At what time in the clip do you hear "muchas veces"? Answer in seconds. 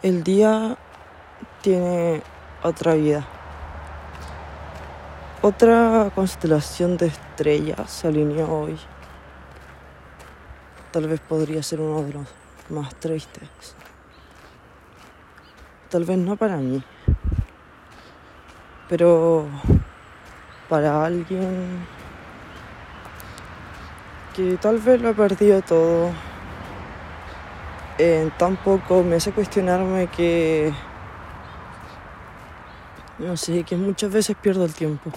33.76-34.36